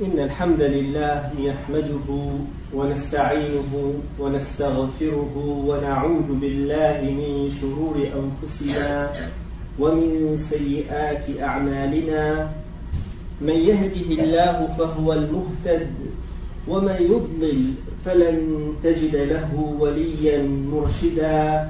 [0.00, 2.08] إن الحمد لله نحمده
[2.74, 3.72] ونستعينه
[4.20, 5.34] ونستغفره
[5.68, 9.12] ونعوذ بالله من شرور أنفسنا
[9.78, 12.48] ومن سيئات أعمالنا.
[13.40, 15.92] من يهده الله فهو المهتد
[16.68, 17.60] ومن يضلل
[18.04, 21.68] فلن تجد له وليا مرشدا.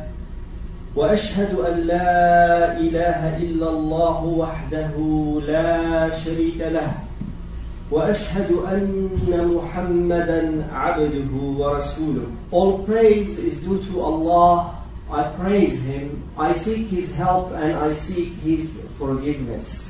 [0.96, 4.94] وأشهد أن لا إله إلا الله وحده
[5.46, 7.09] لا شريك له.
[7.91, 14.75] واشهد ان محمدا عبده ورسوله all praise is due to allah
[15.11, 19.85] i praise him i seek his help and i seek his forgiveness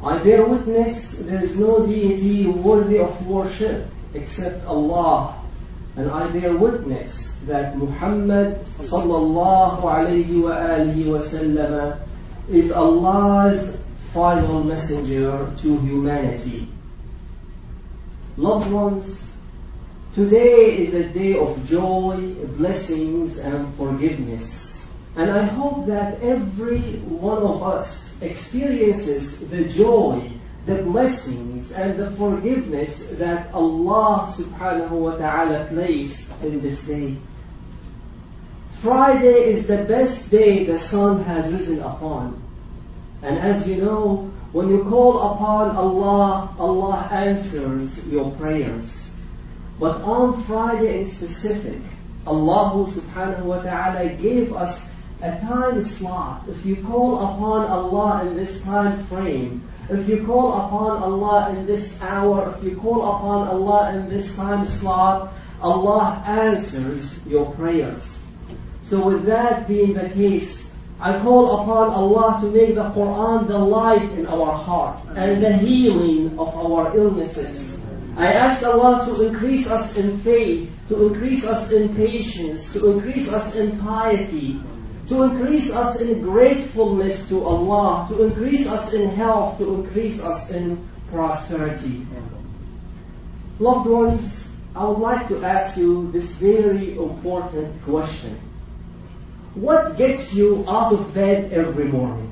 [0.00, 5.42] I bear witness there is no deity worthy of worship except Allah.
[5.96, 11.98] And I bear witness that Muhammad sallallahu alayhi wa alihi wa sallam
[12.48, 13.76] is Allah's
[14.13, 16.67] final messenger to humanity.
[18.37, 19.27] Loved ones,
[20.13, 24.85] today is a day of joy, blessings, and forgiveness.
[25.15, 30.31] And I hope that every one of us experiences the joy,
[30.67, 37.17] the blessings, and the forgiveness that Allah subhanahu wa ta'ala placed in this day.
[38.81, 42.41] Friday is the best day the sun has risen upon.
[43.23, 49.09] And as you know, when you call upon Allah, Allah answers your prayers.
[49.79, 51.81] But on Friday in specific,
[52.27, 54.85] Allah subhanahu wa ta'ala gave us
[55.21, 56.43] a time slot.
[56.49, 61.65] If you call upon Allah in this time frame, if you call upon Allah in
[61.65, 68.03] this hour, if you call upon Allah in this time slot, Allah answers your prayers.
[68.83, 70.63] So with that being the case,
[71.03, 75.51] I call upon Allah to make the Quran the light in our heart and the
[75.51, 77.77] healing of our illnesses.
[78.15, 83.27] I ask Allah to increase us in faith, to increase us in patience, to increase
[83.27, 84.61] us in piety,
[85.09, 90.51] to increase us in gratefulness to Allah, to increase us in health, to increase us
[90.51, 92.07] in prosperity.
[93.59, 98.39] Loved ones, I would like to ask you this very important question.
[99.55, 102.31] What gets you out of bed every morning?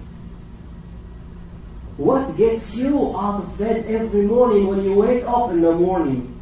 [1.97, 6.39] What gets you out of bed every morning when you wake up in the morning?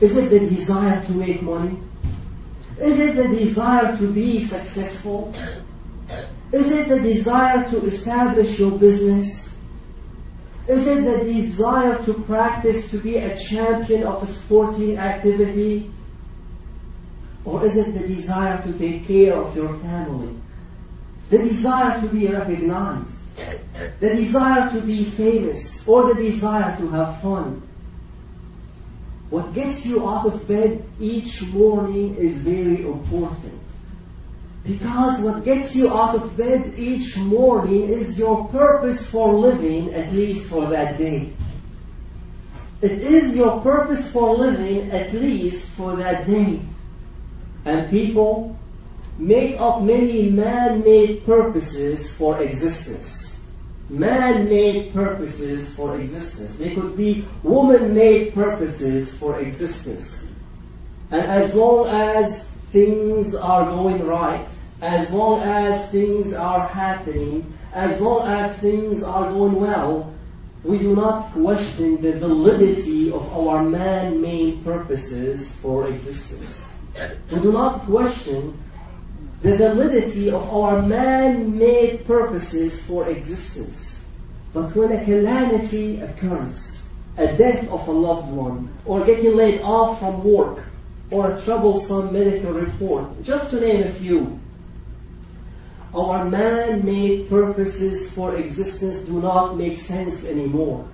[0.00, 1.78] Is it the desire to make money?
[2.80, 5.32] Is it the desire to be successful?
[6.52, 9.48] Is it the desire to establish your business?
[10.66, 15.90] Is it the desire to practice to be a champion of a sporting activity?
[17.48, 20.36] Or is it the desire to take care of your family?
[21.30, 23.10] The desire to be recognized?
[24.00, 25.88] The desire to be famous?
[25.88, 27.62] Or the desire to have fun?
[29.30, 33.58] What gets you out of bed each morning is very important.
[34.62, 40.12] Because what gets you out of bed each morning is your purpose for living, at
[40.12, 41.32] least for that day.
[42.82, 46.60] It is your purpose for living, at least for that day.
[47.68, 48.56] And people
[49.18, 53.18] make up many man-made purposes for existence
[53.90, 56.58] man-made purposes for existence.
[56.58, 60.22] They could be woman-made purposes for existence.
[61.10, 64.46] And as long as things are going right,
[64.82, 70.12] as long as things are happening, as long as things are going well,
[70.64, 76.67] we do not question the validity of our man-made purposes for existence.
[77.30, 78.58] We do not question
[79.42, 84.00] the validity of our man-made purposes for existence.
[84.52, 86.82] But when a calamity occurs,
[87.16, 90.64] a death of a loved one, or getting laid off from work,
[91.10, 94.40] or a troublesome medical report, just to name a few,
[95.94, 100.86] our man-made purposes for existence do not make sense anymore.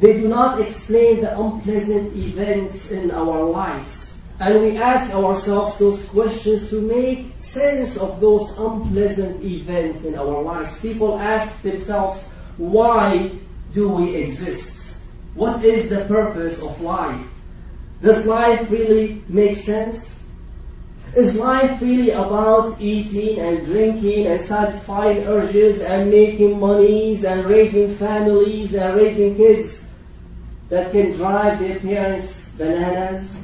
[0.00, 4.09] They do not explain the unpleasant events in our lives.
[4.40, 10.42] And we ask ourselves those questions to make sense of those unpleasant events in our
[10.42, 10.80] lives.
[10.80, 12.24] People ask themselves,
[12.56, 13.38] why
[13.74, 14.96] do we exist?
[15.34, 17.26] What is the purpose of life?
[18.00, 20.10] Does life really make sense?
[21.14, 27.94] Is life really about eating and drinking and satisfying urges and making monies and raising
[27.94, 29.84] families and raising kids
[30.70, 33.39] that can drive their parents bananas?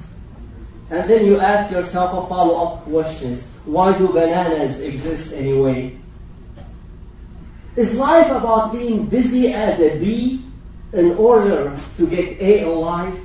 [0.91, 3.43] And then you ask yourself a follow-up questions.
[3.65, 5.99] Why do bananas exist anyway?
[7.75, 10.47] Is life about being busy as a bee?
[10.93, 13.19] in order to get A in life,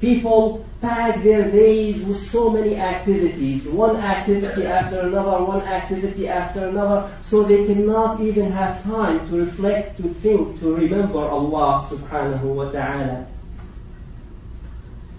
[0.00, 6.68] people pack their days with so many activities, one activity after another, one activity after
[6.68, 12.42] another, so they cannot even have time to reflect, to think, to remember Allah subhanahu
[12.42, 13.26] wa ta'ala.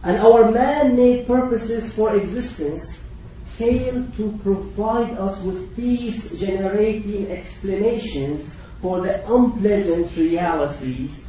[0.08, 2.98] And our man-made purposes for existence
[3.44, 11.26] fail to provide us with peace-generating explanations for the unpleasant realities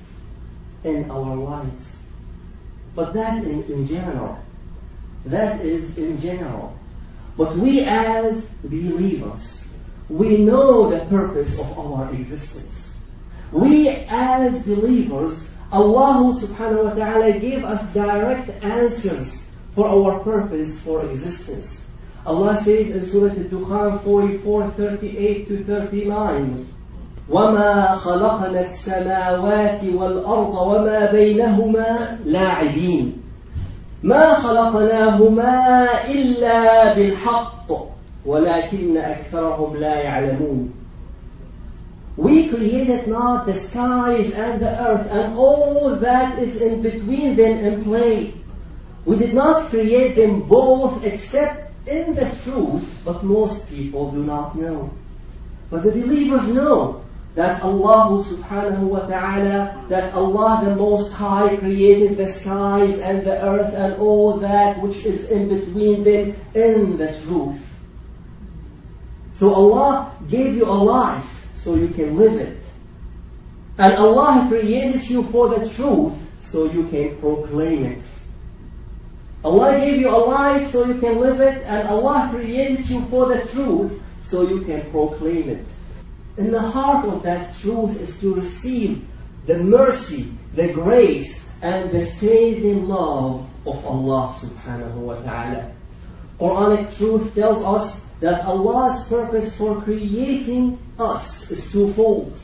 [0.85, 1.93] in our lives.
[2.95, 4.39] But that in, in general.
[5.25, 6.79] That is in general.
[7.37, 9.61] But we as believers,
[10.09, 12.95] we know the purpose of our existence.
[13.51, 19.43] We as believers, Allah subhanahu wa ta'ala gave us direct answers
[19.75, 21.85] for our purpose for existence.
[22.25, 26.67] Allah says in Surah Al-Dukhan 44, 38 to 39,
[27.29, 33.23] وما خلقنا السماوات والأرض وما بينهما لاعبين
[34.03, 37.73] ما خلقناهما إلا بالحق
[38.27, 40.78] ولكن أكثرهم لا يعلمون
[42.19, 47.59] We created not the skies and the earth and all that is in between them
[47.59, 48.35] in play.
[49.05, 54.59] We did not create them both except in the truth, but most people do not
[54.59, 54.91] know.
[55.71, 57.05] But the believers know
[57.37, 63.41] that Allah subhanahu wa ta'ala, that Allah the Most High created the skies and the
[63.41, 67.63] earth and all that which is in between them in the truth.
[69.35, 72.63] So Allah gave you a life so you can live it.
[73.79, 78.03] And Allah created you for the truth so you can proclaim it.
[79.45, 83.29] Allah gave you a life so you can live it, and Allah created you for
[83.29, 85.67] the truth so you can proclaim it.
[86.37, 89.07] In the heart of that truth is to receive
[89.47, 95.73] the mercy, the grace, and the saving love of Allah subhanahu wa ta'ala.
[96.39, 102.38] Quranic truth tells us that Allah's purpose for creating us is twofold.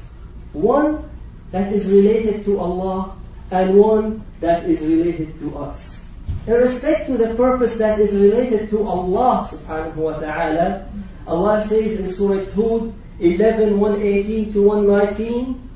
[0.53, 1.09] One
[1.51, 3.15] that is related to Allah
[3.51, 6.01] and one that is related to us.
[6.47, 10.87] In respect to the purpose that is related to Allah subhanahu wa ta'ala,
[11.27, 15.69] Allah says in Surah Hud, 11 118 to 119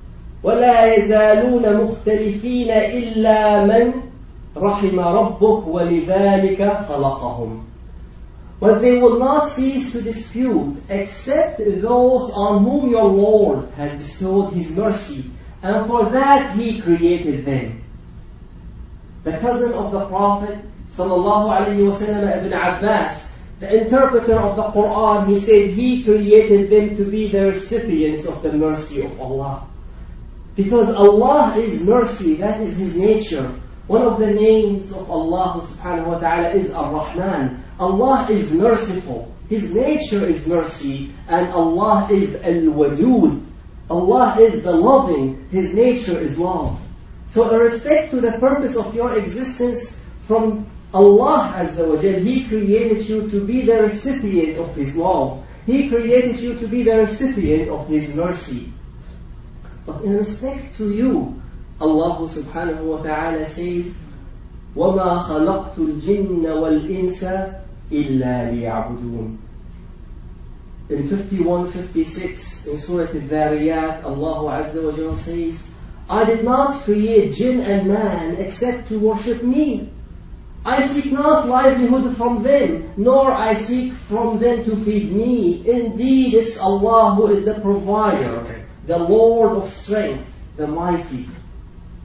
[0.44, 3.94] ولا يزالون مختلفين إلا من
[4.58, 7.64] رحم ربك ولذلك خلقهم
[8.61, 14.53] but they will not cease to dispute except those on whom your Lord has bestowed
[14.53, 15.31] His mercy
[15.63, 17.85] and for that He created them.
[19.25, 20.59] The cousin of the Prophet
[20.97, 23.29] sallam Ibn Abbas
[23.61, 28.41] the interpreter of the Quran, he said he created them to be the recipients of
[28.43, 29.67] the mercy of Allah.
[30.55, 33.53] Because Allah is mercy, that is His nature.
[33.89, 37.65] One of the names of Allah subhanahu wa ta'ala is Ar-Rahman.
[37.81, 39.33] Allah is merciful.
[39.49, 43.43] His nature is mercy, and Allah is Al-Wadud.
[43.89, 45.49] Allah is the loving.
[45.51, 46.79] His nature is love.
[47.29, 49.97] So in respect to the purpose of your existence
[50.27, 55.47] from Allah Azza wa Jal, He created you to be the recipient of His love.
[55.65, 58.71] He created you to be the recipient of His mercy.
[59.87, 61.41] But in respect to you,
[61.80, 63.94] Allah subhanahu wa ta'ala says,
[64.76, 67.24] وَمَا خَلَقْتُ الْجِنَّ وَالْإِنسَ
[67.92, 69.38] إِلَّا لِيَعْبُدُونَ
[70.90, 75.68] In 51-56 in Surah Al-Dhariyat, Allah Azza wa Jalla says,
[76.10, 79.90] I did not create jinn and man except to worship me.
[80.66, 85.64] I seek not livelihood from them, nor I seek from them to feed me.
[85.68, 90.26] Indeed, it's Allah who is the provider, the Lord of strength,
[90.56, 91.28] the mighty.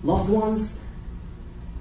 [0.04, 0.74] Loved ones,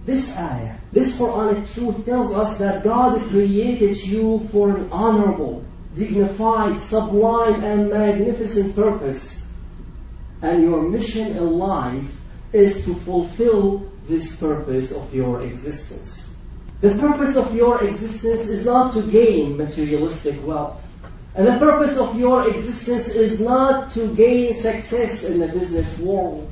[0.06, 5.64] this ayah, this Quranic truth tells us that God created you for an honorable,
[5.94, 9.42] dignified, sublime, and magnificent purpose.
[10.40, 12.10] And your mission in life
[12.52, 16.26] is to fulfill this purpose of your existence.
[16.80, 20.82] The purpose of your existence is not to gain materialistic wealth.
[21.34, 26.50] And the purpose of your existence is not to gain success in the business world.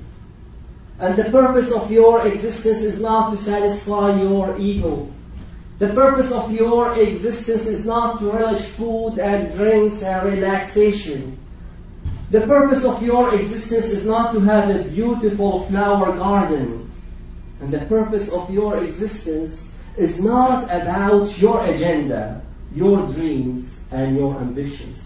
[1.01, 5.11] And the purpose of your existence is not to satisfy your ego.
[5.79, 11.39] The purpose of your existence is not to relish food and drinks and relaxation.
[12.31, 16.93] The purpose of your existence is not to have a beautiful flower garden.
[17.61, 19.59] And the purpose of your existence
[19.97, 22.43] is not about your agenda,
[22.75, 25.03] your dreams, and your ambitions.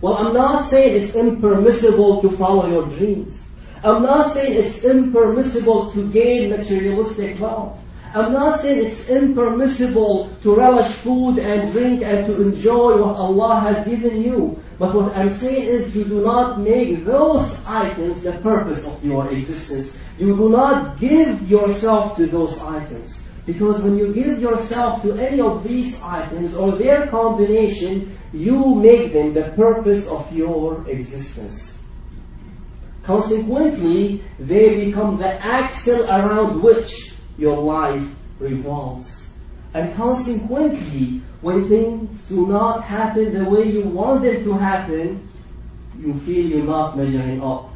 [0.00, 3.36] Well, I'm not saying it's impermissible to follow your dreams.
[3.82, 7.78] I'm not saying it's impermissible to gain materialistic wealth.
[8.12, 13.60] I'm not saying it's impermissible to relish food and drink and to enjoy what Allah
[13.60, 14.60] has given you.
[14.78, 19.32] But what I'm saying is you do not make those items the purpose of your
[19.32, 19.96] existence.
[20.18, 23.22] You do not give yourself to those items.
[23.46, 29.12] Because when you give yourself to any of these items or their combination, you make
[29.12, 31.69] them the purpose of your existence.
[33.04, 38.06] Consequently, they become the axle around which your life
[38.38, 39.24] revolves.
[39.72, 45.28] And consequently, when things do not happen the way you want them to happen,
[45.98, 47.70] you feel you're not measuring up.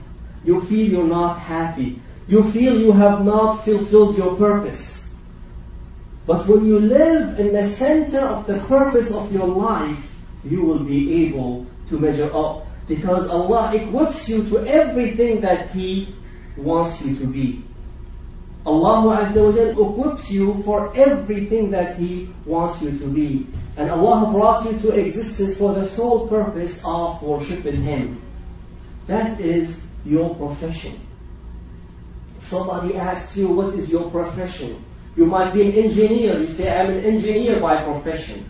[0.45, 2.01] You feel you're not happy.
[2.27, 5.05] You feel you have not fulfilled your purpose.
[6.27, 9.99] But when you live in the center of the purpose of your life,
[10.43, 16.15] you will be able to measure up because Allah equips you to everything that He
[16.57, 17.65] wants you to be.
[18.67, 23.47] Allah equips you for everything that He wants you to be.
[23.77, 28.21] And Allah brought you to existence for the sole purpose of worshipping Him.
[29.07, 31.01] That is your profession.
[32.41, 34.83] Somebody asks you, what is your profession?
[35.17, 36.41] You might be an engineer.
[36.41, 38.49] You say, I'm an engineer by profession.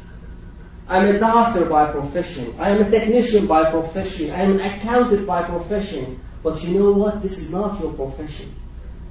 [0.88, 2.54] I'm a doctor by profession.
[2.58, 4.30] I am a technician by profession.
[4.30, 6.20] I am an accountant by profession.
[6.42, 7.22] But you know what?
[7.22, 8.54] This is not your profession.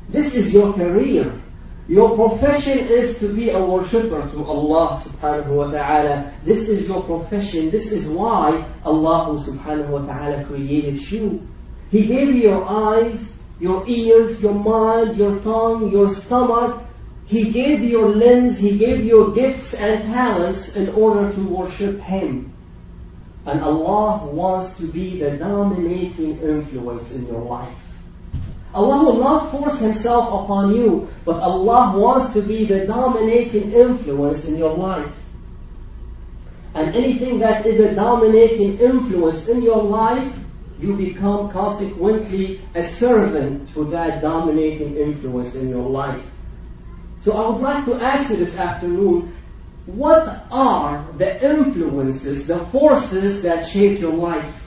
[0.09, 1.41] This is your career.
[1.87, 6.31] Your profession is to be a worshipper to Allah subhanahu wa ta'ala.
[6.45, 7.71] This is your profession.
[7.71, 11.45] This is why Allah subhanahu wa ta'ala created you.
[11.89, 16.82] He gave you your eyes, your ears, your mind, your tongue, your stomach.
[17.33, 21.41] He gave you your limbs, He gave you your gifts and talents in order to
[21.41, 22.53] worship Him.
[23.47, 27.79] And Allah wants to be the dominating influence in your life.
[28.71, 34.45] Allah will not force Himself upon you, but Allah wants to be the dominating influence
[34.45, 35.15] in your life.
[36.75, 40.31] And anything that is a dominating influence in your life,
[40.79, 46.23] you become consequently a servant to that dominating influence in your life.
[47.23, 49.33] So I would like to ask you this afternoon,
[49.85, 54.61] what are the influences, the forces that shape your life?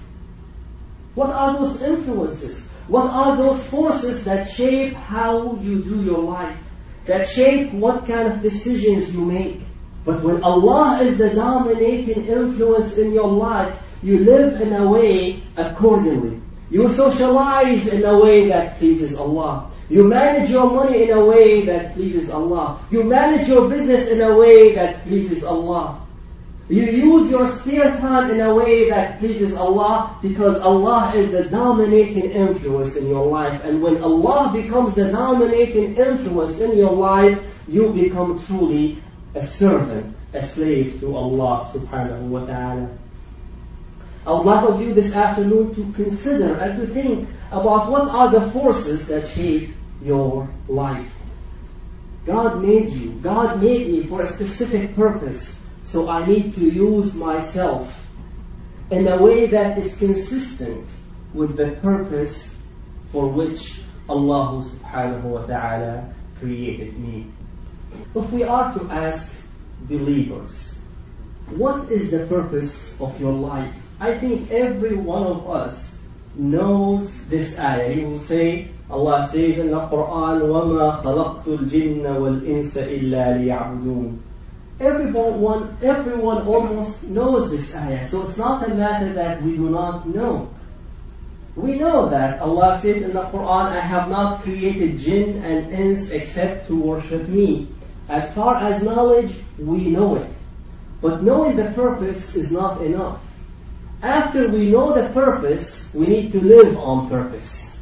[1.14, 2.66] What are those influences?
[2.88, 6.56] What are those forces that shape how you do your life?
[7.04, 9.60] That shape what kind of decisions you make?
[10.06, 15.42] But when Allah is the dominating influence in your life, you live in a way
[15.58, 16.40] accordingly.
[16.70, 19.70] You socialize in a way that pleases Allah.
[19.88, 22.80] You manage your money in a way that pleases Allah.
[22.90, 26.02] You manage your business in a way that pleases Allah.
[26.68, 31.44] You use your spare time in a way that pleases Allah because Allah is the
[31.44, 33.62] dominating influence in your life.
[33.62, 39.00] And when Allah becomes the dominating influence in your life, you become truly
[39.36, 42.90] a servant, a slave to Allah subhanahu wa ta'ala.
[44.26, 48.50] Would like of you this afternoon to consider and to think about what are the
[48.50, 51.08] forces that shape your life.
[52.24, 53.10] God made you.
[53.22, 55.56] God made me for a specific purpose.
[55.84, 58.04] So I need to use myself
[58.90, 60.88] in a way that is consistent
[61.32, 62.52] with the purpose
[63.12, 67.30] for which Allah subhanahu wa ta'ala created me.
[68.14, 69.32] If we are to ask
[69.82, 70.74] believers,
[71.50, 73.74] what is the purpose of your life?
[73.99, 75.91] I think every one of us
[76.35, 77.93] knows this ayah.
[77.93, 84.17] He will say, Allah says in the Quran, وَمَا خَلَقْتُ الْجِنَّ وَالْإِنسَ إِلَّا لِيَعْبُدُونَ
[84.79, 88.07] Everyone, everyone almost knows this ayah.
[88.09, 90.49] So it's not a matter that we do not know.
[91.55, 96.09] We know that Allah says in the Quran, I have not created jinn and ins
[96.09, 97.67] except to worship me.
[98.09, 100.31] As far as knowledge, we know it.
[101.01, 103.21] But knowing the purpose is not enough.
[104.02, 107.76] After we know the purpose, we need to live on purpose.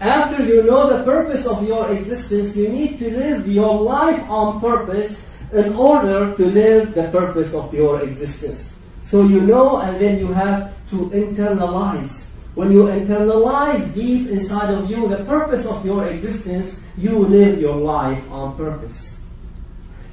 [0.00, 4.60] After you know the purpose of your existence, you need to live your life on
[4.60, 8.70] purpose in order to live the purpose of your existence.
[9.04, 12.24] So you know and then you have to internalize.
[12.54, 17.76] When you internalize deep inside of you the purpose of your existence, you live your
[17.76, 19.16] life on purpose.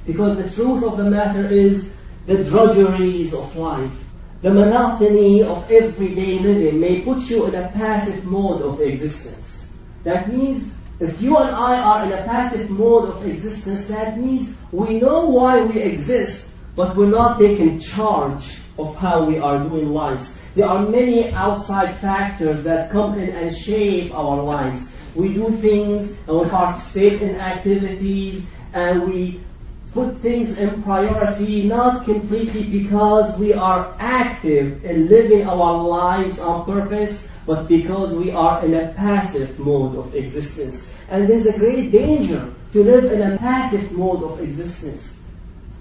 [0.06, 1.90] Because the truth of the matter is
[2.26, 3.92] the drudgeries of life,
[4.44, 9.66] the monotony of everyday living may put you in a passive mode of existence.
[10.02, 10.70] That means
[11.00, 15.30] if you and I are in a passive mode of existence, that means we know
[15.30, 16.46] why we exist,
[16.76, 20.36] but we're not taking charge of how we are doing lives.
[20.54, 24.92] There are many outside factors that come in and shape our lives.
[25.14, 29.40] We do things and we participate in activities and we
[29.94, 36.66] put things in priority not completely because we are active in living our lives on
[36.66, 40.88] purpose, but because we are in a passive mode of existence.
[41.08, 45.14] And there's a great danger to live in a passive mode of existence.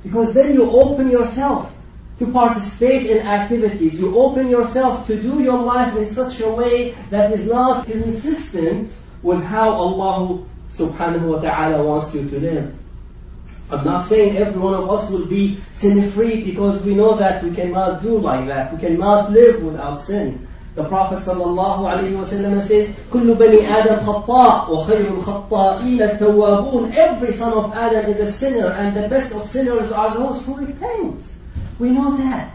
[0.04, 1.74] Because then you open yourself
[2.20, 4.00] to participate in activities.
[4.00, 8.92] You open yourself to do your life in such a way that is not consistent
[9.24, 12.83] with how Allah subhanahu wa ta'ala wants you to live.
[13.73, 17.45] I'm not saying every one of us will be sin free because we know that
[17.45, 18.73] we cannot do like that.
[18.73, 20.49] We cannot live without sin.
[20.75, 27.53] The Prophet sallallahu alaihi wasallam says, "كل بني آدم خطاء وخير الخطائين التوابون." Every son
[27.53, 31.21] of Adam is a sinner, and the best of sinners are those who repent.
[31.79, 32.55] We know that.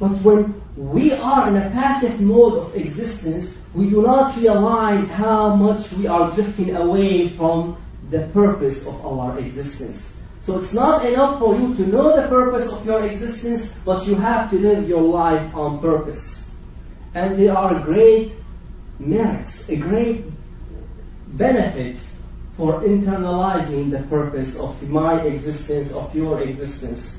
[0.00, 5.54] But when we are in a passive mode of existence, we do not realize how
[5.54, 7.76] much we are drifting away from
[8.09, 10.13] the purpose of our existence.
[10.41, 14.15] So it's not enough for you to know the purpose of your existence, but you
[14.15, 16.43] have to live your life on purpose.
[17.15, 18.33] And there are great
[18.99, 20.25] merits, a great
[21.29, 21.97] benefit
[22.57, 27.17] for internalizing the purpose of my existence, of your existence.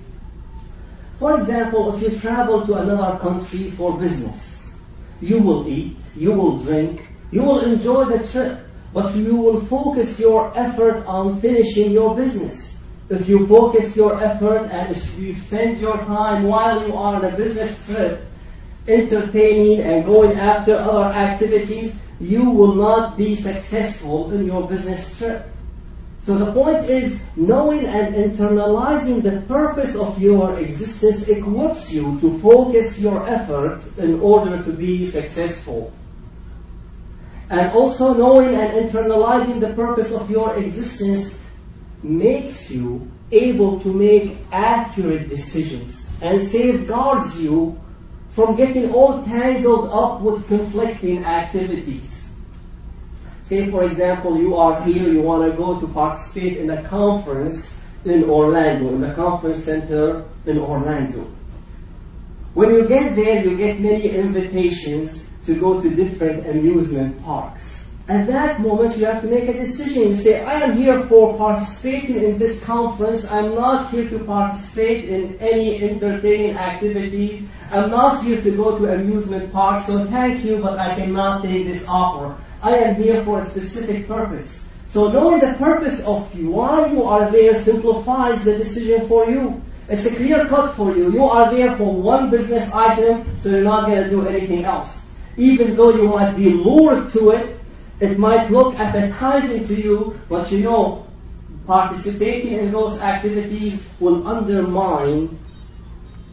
[1.18, 4.72] For example, if you travel to another country for business,
[5.20, 8.65] you will eat, you will drink, you will enjoy the trip,
[8.96, 12.74] but you will focus your effort on finishing your business.
[13.10, 17.24] If you focus your effort and if you spend your time while you are on
[17.26, 18.24] a business trip
[18.88, 25.44] entertaining and going after other activities, you will not be successful in your business trip.
[26.22, 32.38] So the point is, knowing and internalizing the purpose of your existence equips you to
[32.38, 35.92] focus your effort in order to be successful.
[37.48, 41.38] And also knowing and internalizing the purpose of your existence
[42.02, 47.78] makes you able to make accurate decisions and safeguards you
[48.30, 52.12] from getting all tangled up with conflicting activities.
[53.44, 57.72] Say, for example, you are here, you want to go to participate in a conference
[58.04, 61.30] in Orlando, in the conference center in Orlando.
[62.54, 67.76] When you get there, you get many invitations to go to different amusement parks.
[68.08, 70.10] At that moment, you have to make a decision.
[70.10, 73.24] You say, I am here for participating in this conference.
[73.28, 77.48] I'm not here to participate in any entertaining activities.
[77.72, 81.66] I'm not here to go to amusement parks, so thank you, but I cannot take
[81.66, 82.40] this offer.
[82.62, 84.62] I am here for a specific purpose.
[84.88, 89.60] So knowing the purpose of you, why you are there simplifies the decision for you.
[89.88, 91.12] It's a clear cut for you.
[91.12, 95.00] You are there for one business item, so you're not going to do anything else.
[95.36, 97.58] Even though you might be lured to it,
[98.00, 101.06] it might look appetizing to you, but you know,
[101.66, 105.38] participating in those activities will undermine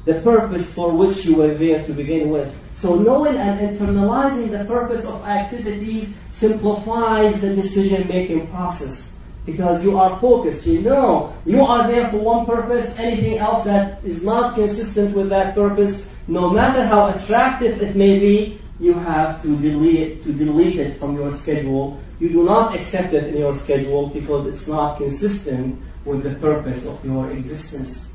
[0.05, 2.53] the purpose for which you were there to begin with.
[2.75, 9.09] So knowing and internalizing the purpose of activities simplifies the decision making process.
[9.45, 14.03] Because you are focused, you know, you are there for one purpose, anything else that
[14.03, 19.41] is not consistent with that purpose, no matter how attractive it may be, you have
[19.41, 22.01] to delete, to delete it from your schedule.
[22.19, 26.85] You do not accept it in your schedule because it's not consistent with the purpose
[26.85, 28.05] of your existence.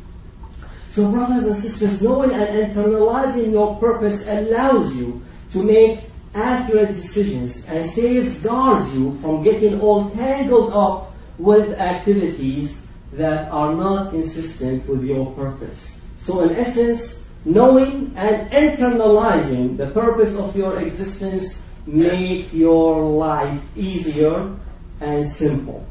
[0.90, 6.04] So brothers and sisters, knowing and internalizing your purpose allows you to make
[6.34, 12.78] accurate decisions and safeguards you from getting all tangled up with activities
[13.12, 15.94] that are not consistent with your purpose.
[16.18, 24.54] So in essence, knowing and internalizing the purpose of your existence make your life easier
[25.00, 25.86] and simple.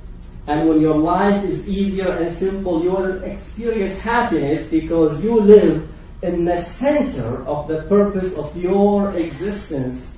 [0.47, 5.89] And when your life is easier and simple, you will experience happiness because you live
[6.21, 10.13] in the center of the purpose of your existence.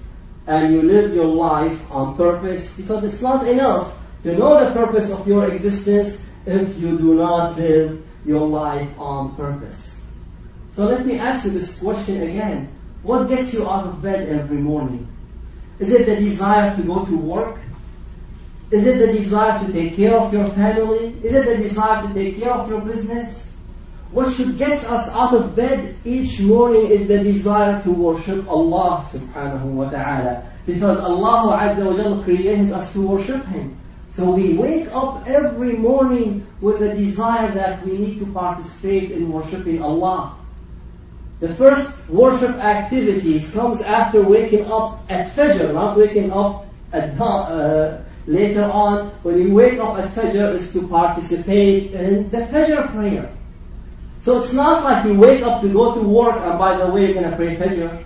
[0.46, 5.10] And you live your life on purpose because it's not enough to know the purpose
[5.12, 9.99] of your existence if you do not live your life on purpose.
[10.76, 12.70] So let me ask you this question again.
[13.04, 15.08] What gets you out of bed every morning?
[15.80, 17.58] Is it the desire to go to work?
[18.72, 21.16] Is it the desire to take care of your family?
[21.24, 23.48] Is it the desire to take care of your business?
[24.12, 29.06] What should get us out of bed each morning is the desire to worship Allah
[29.10, 30.44] subhanahu wa ta'ala.
[30.66, 33.78] Because Allah Azza wa Jalla created us to worship Him.
[34.14, 39.32] So we wake up every morning with the desire that we need to participate in
[39.32, 40.36] worshiping Allah.
[41.40, 48.02] The first worship activities comes after waking up at Fajr, not waking up at uh,
[48.28, 49.12] later on.
[49.24, 53.34] When you wake up at Fajr is to participate in the Fajr prayer.
[54.22, 57.06] So it's not like you wake up to go to work and by the way
[57.06, 58.04] you're going to pray Fajr.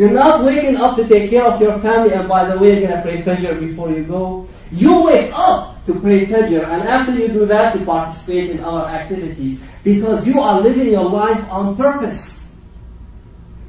[0.00, 2.88] You're not waking up to take care of your family and by the way you're
[2.88, 4.48] going to pray Fajr before you go.
[4.72, 8.88] You wake up to pray Fajr and after you do that to participate in other
[8.88, 12.40] activities because you are living your life on purpose.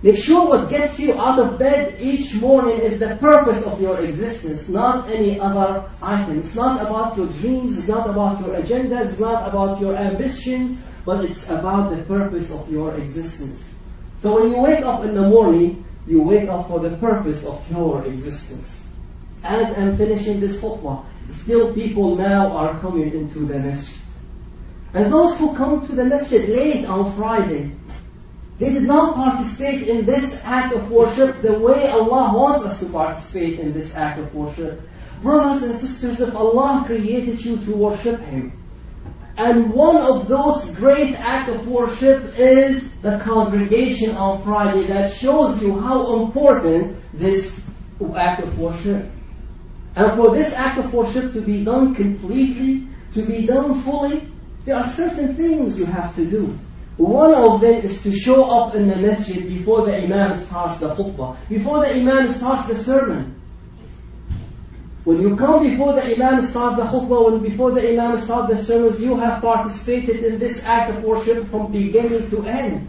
[0.04, 4.00] Make sure what gets you out of bed each morning is the purpose of your
[4.00, 6.39] existence, not any other item.
[6.39, 10.80] It's not about your dreams, it's not about your agendas, it's not about your ambitions,
[11.06, 13.62] but it's about the purpose of your existence.
[14.22, 17.63] So when you wake up in the morning, you wake up for the purpose of
[17.69, 18.79] your existence.
[19.43, 23.97] As I'm finishing this khutbah, still people now are coming into the masjid.
[24.93, 27.71] And those who come to the masjid late on Friday,
[28.59, 32.85] they did not participate in this act of worship the way Allah wants us to
[32.87, 34.81] participate in this act of worship.
[35.21, 38.51] Brothers and sisters, if Allah created you to worship Him,
[39.38, 45.62] and one of those great acts of worship is the congregation on Friday that shows
[45.62, 47.60] you how important this
[48.15, 49.10] act of worship.
[49.96, 54.28] And for this act of worship to be done completely, to be done fully,
[54.65, 56.58] there are certain things you have to do.
[56.98, 60.94] One of them is to show up in the masjid before the imam starts the
[60.94, 63.40] khutbah, before the imam starts the sermon.
[65.03, 68.57] When you come before the imam start the khutbah, when before the imam start the
[68.57, 72.87] sermons, you have participated in this act of worship from beginning to end.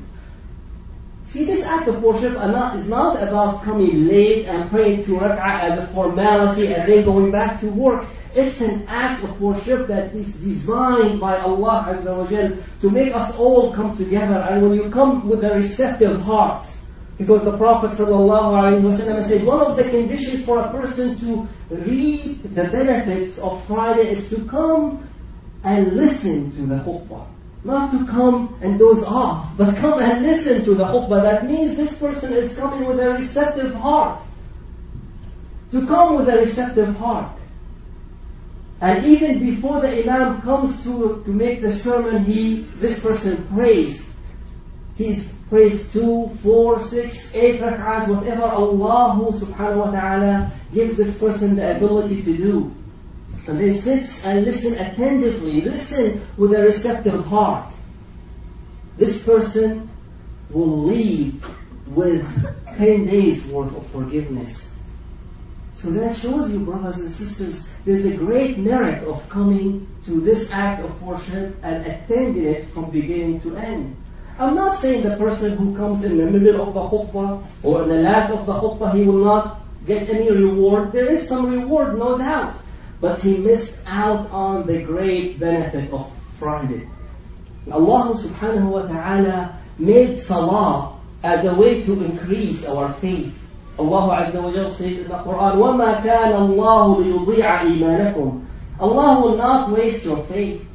[1.32, 5.78] See, this act of worship is not about coming late and praying two rak'ah as
[5.78, 8.06] a formality and then going back to work.
[8.34, 13.14] It's an act of worship that is designed by Allah Azza wa Jal to make
[13.14, 14.34] us all come together.
[14.34, 16.66] And when you come with a receptive heart,
[17.22, 22.64] because the Prophet ﷺ said one of the conditions for a person to reap the
[22.64, 25.08] benefits of Friday is to come
[25.62, 27.26] and listen to the khutbah.
[27.64, 31.22] Not to come and doze off, but come and listen to the khutbah.
[31.22, 34.20] That means this person is coming with a receptive heart.
[35.70, 37.38] To come with a receptive heart.
[38.80, 44.11] And even before the Imam comes to, to make the sermon, he, this person prays.
[44.96, 51.56] He prays two, four, six, eight rak'ahs, whatever Allah subhanahu wa ta'ala gives this person
[51.56, 52.74] the ability to do.
[53.46, 57.72] And they sit and listen attentively, listen with a receptive heart.
[58.96, 59.88] This person
[60.50, 61.44] will leave
[61.86, 62.24] with
[62.76, 64.68] 10 days worth of forgiveness.
[65.74, 70.50] So that shows you, brothers and sisters, there's a great merit of coming to this
[70.52, 73.96] act of worship and attending it from beginning to end.
[74.39, 77.89] I'm not saying the person who comes in the middle of the khutbah or in
[77.89, 80.91] the last of the khutbah, he will not get any reward.
[80.91, 82.55] There is some reward, no doubt
[82.99, 86.87] but he missed out on the great benefit of Friday.
[87.71, 93.37] Allah subhanahu wa ta'ala made salah as a way to increase our faith.
[93.77, 98.45] Allah Azza wa Jal says in the Quran, وَمَا كَانَ اللَّهُ لِيُضِيعَ إِيمَانَكُمْ
[98.79, 100.65] Allah will not waste your faith.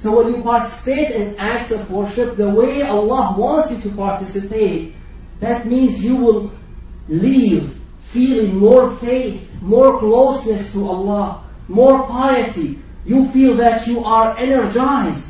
[0.00, 4.94] So when you participate in acts of worship the way Allah wants you to participate,
[5.40, 6.52] that means you will
[7.08, 14.38] leave feeling more faith, more closeness to Allah, more piety, you feel that you are
[14.38, 15.28] energized.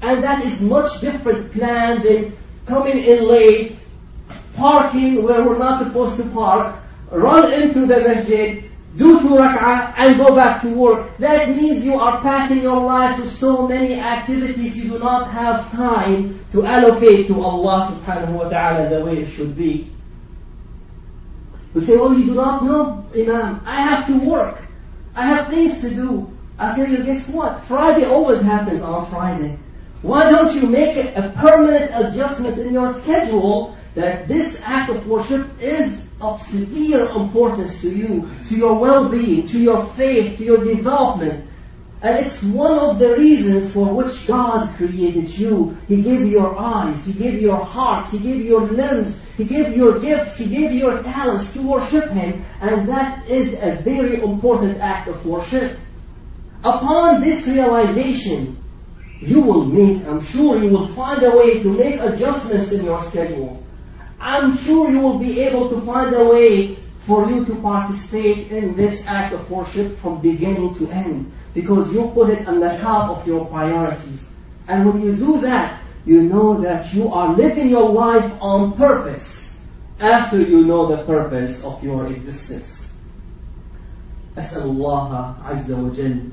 [0.00, 3.76] And that is much different plan than coming in late,
[4.54, 6.76] parking where we're not supposed to park,
[7.10, 8.65] run into the masjid,
[8.96, 11.16] do two rak'ah and go back to work.
[11.18, 15.70] That means you are packing your life with so many activities you do not have
[15.72, 19.92] time to allocate to Allah subhanahu wa ta'ala the way it should be.
[21.74, 24.62] You say, oh, you do not know, Imam, I have to work.
[25.14, 26.32] I have things to do.
[26.58, 27.64] I tell you, guess what?
[27.64, 29.58] Friday always happens on Friday.
[30.00, 35.60] Why don't you make a permanent adjustment in your schedule that this act of worship
[35.60, 41.48] is of severe importance to you, to your well-being, to your faith, to your development.
[42.02, 45.76] And it's one of the reasons for which God created you.
[45.88, 49.18] He gave you your eyes, He gave you your heart, He gave you your limbs,
[49.36, 52.44] He gave you your gifts, He gave you your talents to worship Him.
[52.60, 55.78] And that is a very important act of worship.
[56.62, 58.62] Upon this realization,
[59.20, 63.02] you will make, I'm sure you will find a way to make adjustments in your
[63.02, 63.65] schedule.
[64.19, 68.75] I'm sure you will be able to find a way for you to participate in
[68.75, 73.09] this act of worship from beginning to end because you put it on the top
[73.17, 74.23] of your priorities.
[74.67, 79.51] And when you do that, you know that you are living your life on purpose
[79.99, 82.77] after you know the purpose of your existence.
[84.37, 86.31] أسأل الله عز وجل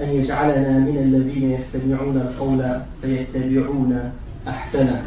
[0.00, 4.12] أن يجعلنا من الذين يستمعون القول فيتبعون
[4.48, 5.02] أحسنه.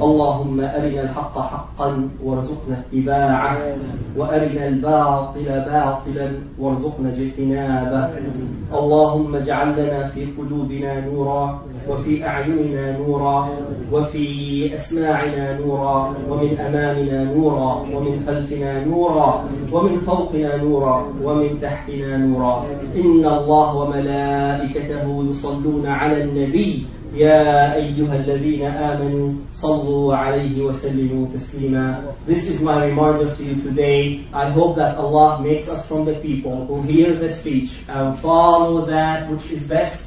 [0.00, 3.58] اللهم أرنا الحق حقا وارزقنا اتباعه
[4.16, 6.28] وأرنا الباطل باطلا
[6.58, 8.08] وارزقنا اجتنابه.
[8.74, 13.48] اللهم اجعل لنا في قلوبنا نورا وفي أعيننا نورا
[13.92, 14.26] وفي
[14.74, 19.44] أسماعنا نورا ومن أمامنا نورا ومن خلفنا نورا.
[19.74, 22.54] ومن فوقنا نورا ومن تحتنا نورا.
[22.94, 26.86] إن الله وملائكته يصلون على النبي.
[27.14, 32.02] يا أيها الذين آمنوا صلوا عليه وسلموا تسليما.
[32.26, 34.26] This is my reminder to you today.
[34.32, 38.86] I hope that Allah makes us from the people who hear the speech and follow
[38.86, 40.06] that which is best.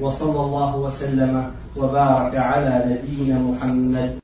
[0.00, 4.14] وصلى الله وسلم وبارك على نبينا محمد.